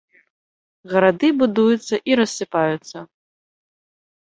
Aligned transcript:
Гарады 0.93 1.29
будуюцца 1.43 1.95
і 2.13 2.21
рассыпаюцца. 2.23 3.09